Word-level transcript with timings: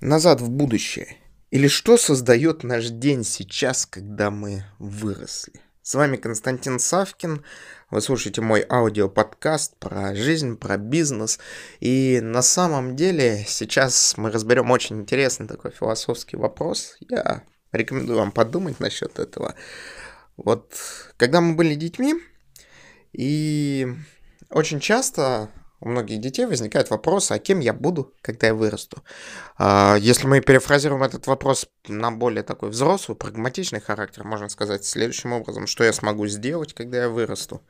назад 0.00 0.40
в 0.40 0.50
будущее? 0.50 1.16
Или 1.50 1.68
что 1.68 1.96
создает 1.96 2.62
наш 2.62 2.88
день 2.88 3.24
сейчас, 3.24 3.86
когда 3.86 4.30
мы 4.30 4.64
выросли? 4.78 5.60
С 5.82 5.94
вами 5.94 6.16
Константин 6.16 6.78
Савкин. 6.78 7.44
Вы 7.90 8.00
слушаете 8.00 8.40
мой 8.40 8.64
аудиоподкаст 8.68 9.76
про 9.78 10.14
жизнь, 10.14 10.56
про 10.56 10.76
бизнес. 10.76 11.40
И 11.80 12.20
на 12.22 12.42
самом 12.42 12.94
деле 12.94 13.44
сейчас 13.48 14.16
мы 14.16 14.30
разберем 14.30 14.70
очень 14.70 15.00
интересный 15.00 15.48
такой 15.48 15.72
философский 15.72 16.36
вопрос. 16.36 16.96
Я 17.00 17.42
рекомендую 17.72 18.18
вам 18.18 18.30
подумать 18.30 18.78
насчет 18.78 19.18
этого. 19.18 19.56
Вот 20.36 20.74
когда 21.16 21.40
мы 21.40 21.54
были 21.54 21.74
детьми, 21.74 22.14
и 23.12 23.88
очень 24.50 24.80
часто 24.80 25.50
у 25.80 25.88
многих 25.88 26.20
детей 26.20 26.46
возникает 26.46 26.90
вопрос, 26.90 27.30
а 27.30 27.38
кем 27.38 27.60
я 27.60 27.72
буду, 27.72 28.14
когда 28.20 28.48
я 28.48 28.54
вырасту? 28.54 29.02
А, 29.56 29.96
если 29.98 30.26
мы 30.26 30.40
перефразируем 30.40 31.02
этот 31.02 31.26
вопрос 31.26 31.66
на 31.88 32.10
более 32.10 32.42
такой 32.42 32.70
взрослый, 32.70 33.16
прагматичный 33.16 33.80
характер, 33.80 34.24
можно 34.24 34.48
сказать 34.48 34.84
следующим 34.84 35.32
образом, 35.32 35.66
что 35.66 35.84
я 35.84 35.92
смогу 35.92 36.26
сделать, 36.26 36.74
когда 36.74 36.98
я 36.98 37.08
вырасту. 37.08 37.62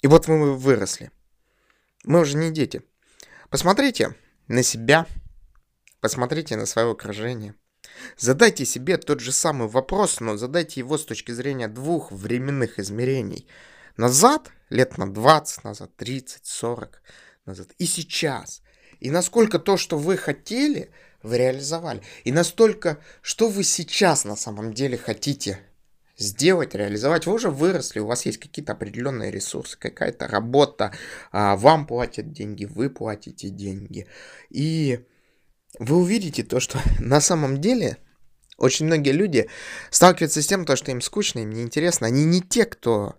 И 0.00 0.06
вот 0.06 0.28
мы 0.28 0.56
выросли. 0.56 1.10
Мы 2.04 2.20
уже 2.20 2.36
не 2.36 2.50
дети. 2.50 2.82
Посмотрите 3.50 4.14
на 4.46 4.62
себя, 4.62 5.06
посмотрите 6.00 6.56
на 6.56 6.66
свое 6.66 6.90
окружение. 6.90 7.54
Задайте 8.16 8.64
себе 8.64 8.96
тот 8.96 9.20
же 9.20 9.32
самый 9.32 9.66
вопрос, 9.66 10.20
но 10.20 10.36
задайте 10.36 10.80
его 10.80 10.98
с 10.98 11.04
точки 11.04 11.32
зрения 11.32 11.68
двух 11.68 12.12
временных 12.12 12.78
измерений– 12.78 13.48
назад, 13.98 14.50
лет 14.70 14.98
на 14.98 15.12
20 15.12 15.64
назад, 15.64 15.96
30, 15.96 16.46
40 16.46 17.02
назад, 17.46 17.68
и 17.78 17.86
сейчас. 17.86 18.62
И 19.00 19.10
насколько 19.10 19.58
то, 19.58 19.76
что 19.76 19.98
вы 19.98 20.16
хотели, 20.16 20.90
вы 21.22 21.38
реализовали. 21.38 22.02
И 22.24 22.32
настолько, 22.32 22.98
что 23.22 23.48
вы 23.48 23.64
сейчас 23.64 24.24
на 24.24 24.36
самом 24.36 24.72
деле 24.72 24.96
хотите 24.96 25.60
сделать, 26.16 26.74
реализовать. 26.74 27.26
Вы 27.26 27.34
уже 27.34 27.50
выросли, 27.50 28.00
у 28.00 28.06
вас 28.06 28.26
есть 28.26 28.38
какие-то 28.38 28.72
определенные 28.72 29.30
ресурсы, 29.30 29.78
какая-то 29.78 30.26
работа, 30.26 30.92
а, 31.30 31.56
вам 31.56 31.86
платят 31.86 32.32
деньги, 32.32 32.64
вы 32.64 32.90
платите 32.90 33.48
деньги. 33.48 34.06
И 34.50 35.06
вы 35.78 35.96
увидите 35.96 36.42
то, 36.42 36.60
что 36.60 36.80
на 36.98 37.20
самом 37.20 37.60
деле 37.60 37.98
очень 38.56 38.86
многие 38.86 39.12
люди 39.12 39.48
сталкиваются 39.90 40.42
с 40.42 40.46
тем, 40.46 40.64
то, 40.64 40.74
что 40.74 40.90
им 40.90 41.00
скучно, 41.00 41.38
им 41.40 41.50
неинтересно. 41.50 42.08
Они 42.08 42.24
не 42.24 42.40
те, 42.40 42.64
кто 42.64 43.16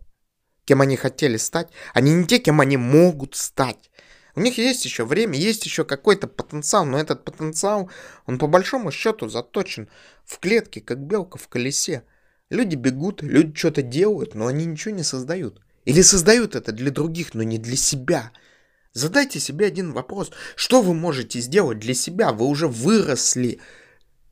кем 0.70 0.81
они 0.81 0.98
хотели 0.98 1.38
стать, 1.38 1.70
они 1.95 2.14
не 2.14 2.28
те, 2.28 2.38
кем 2.38 2.62
они 2.62 2.78
могут 2.78 3.36
стать. 3.36 3.89
У 4.36 4.39
них 4.39 4.59
есть 4.59 4.86
еще 4.86 5.03
время, 5.03 5.36
есть 5.36 5.66
еще 5.66 5.84
какой-то 5.84 6.28
потенциал, 6.28 6.86
но 6.86 7.00
этот 7.00 7.25
потенциал, 7.25 7.89
он 8.28 8.38
по 8.38 8.45
большому 8.45 8.92
счету 8.92 9.28
заточен 9.30 9.90
в 10.25 10.38
клетке, 10.38 10.80
как 10.80 11.00
белка 11.00 11.40
в 11.40 11.47
колесе. 11.47 12.03
Люди 12.52 12.75
бегут, 12.75 13.23
люди 13.23 13.58
что-то 13.58 13.81
делают, 13.81 14.36
но 14.36 14.45
они 14.45 14.66
ничего 14.66 14.94
не 14.94 15.02
создают. 15.02 15.59
Или 15.86 16.03
создают 16.03 16.56
это 16.56 16.72
для 16.72 16.92
других, 16.92 17.34
но 17.34 17.42
не 17.42 17.58
для 17.58 17.75
себя. 17.75 18.31
Задайте 18.94 19.40
себе 19.40 19.66
один 19.66 19.92
вопрос. 19.92 20.30
Что 20.56 20.84
вы 20.84 20.94
можете 20.94 21.40
сделать 21.40 21.80
для 21.80 21.95
себя? 21.95 22.31
Вы 22.31 22.45
уже 22.45 22.67
выросли. 22.67 23.59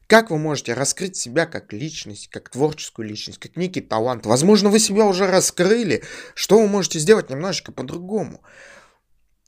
Как 0.08 0.32
вы 0.32 0.38
можете 0.38 0.74
раскрыть 0.74 1.18
себя 1.18 1.46
как 1.46 1.74
личность, 1.74 2.30
как 2.30 2.50
творческую 2.50 3.10
личность, 3.10 3.40
как 3.40 3.58
некий 3.58 3.82
талант? 3.82 4.26
Возможно, 4.26 4.70
вы 4.70 4.80
себя 4.80 5.06
уже 5.06 5.28
раскрыли. 5.28 6.02
Что 6.34 6.60
вы 6.60 6.68
можете 6.68 7.00
сделать 7.00 7.30
немножечко 7.30 7.74
по-другому? 7.74 8.42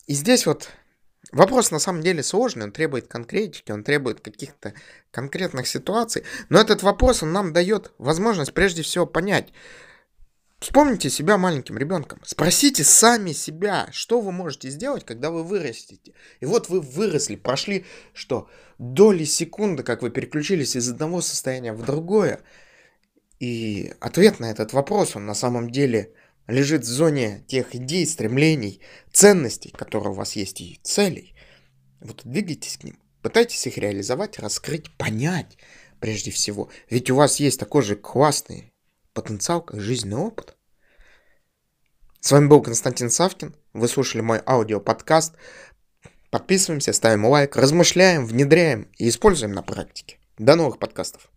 И 0.06 0.14
здесь 0.14 0.46
вот 0.46 0.70
вопрос 1.32 1.72
на 1.72 1.80
самом 1.80 2.02
деле 2.02 2.24
сложный, 2.24 2.66
он 2.66 2.74
требует 2.74 3.08
конкретики, 3.08 3.72
он 3.72 3.86
требует 3.86 4.20
каких-то 4.20 4.74
конкретных 5.12 5.66
ситуаций. 5.66 6.24
Но 6.50 6.60
этот 6.60 6.84
вопрос, 6.84 7.24
он 7.24 7.32
нам 7.32 7.54
дает 7.54 7.94
возможность 7.98 8.54
прежде 8.54 8.82
всего 8.82 9.06
понять, 9.06 9.54
Вспомните 10.60 11.10
себя 11.10 11.38
маленьким 11.38 11.78
ребенком. 11.78 12.20
Спросите 12.26 12.84
сами 12.84 13.32
себя, 13.32 13.88
что 13.92 14.20
вы 14.20 14.34
можете 14.34 14.70
сделать, 14.70 15.06
когда 15.06 15.32
вы 15.32 15.44
вырастете. 15.44 16.14
И 16.42 16.46
вот 16.46 16.68
вы 16.68 16.82
выросли, 16.82 17.38
прошли 17.38 17.86
что? 18.14 18.50
Доли 18.78 19.24
секунды, 19.24 19.84
как 19.84 20.02
вы 20.02 20.10
переключились 20.10 20.76
из 20.76 20.90
одного 20.90 21.22
состояния 21.22 21.72
в 21.72 21.86
другое. 21.86 22.42
И 23.40 23.94
ответ 24.02 24.42
на 24.42 24.52
этот 24.52 24.74
вопрос, 24.74 25.16
он 25.16 25.26
на 25.26 25.34
самом 25.34 25.70
деле 25.70 26.14
лежит 26.46 26.82
в 26.82 26.88
зоне 26.88 27.46
тех 27.48 27.74
идей, 27.74 28.06
стремлений, 28.06 28.82
ценностей, 29.14 29.70
которые 29.70 30.12
у 30.12 30.16
вас 30.16 30.36
есть, 30.36 30.60
и 30.60 30.78
целей. 30.84 31.36
Вот 32.02 32.22
двигайтесь 32.26 32.78
к 32.78 32.84
ним. 32.84 33.00
Пытайтесь 33.22 33.66
их 33.66 33.78
реализовать, 33.78 34.40
раскрыть, 34.40 34.92
понять 34.98 35.58
прежде 36.02 36.32
всего. 36.32 36.70
Ведь 36.90 37.10
у 37.10 37.16
вас 37.16 37.40
есть 37.40 37.60
такой 37.60 37.82
же 37.82 37.96
классный 37.96 38.69
потенциал 39.22 39.62
как 39.62 39.80
жизненный 39.80 40.18
опыт. 40.18 40.56
С 42.20 42.32
вами 42.32 42.48
был 42.48 42.62
Константин 42.62 43.10
Савкин. 43.10 43.56
Вы 43.74 43.88
слушали 43.88 44.22
мой 44.22 44.42
аудиоподкаст. 44.46 45.36
Подписываемся, 46.32 46.94
ставим 46.94 47.26
лайк, 47.26 47.56
размышляем, 47.56 48.26
внедряем 48.26 48.88
и 48.98 49.10
используем 49.10 49.54
на 49.54 49.64
практике. 49.64 50.20
До 50.38 50.56
новых 50.56 50.80
подкастов. 50.80 51.29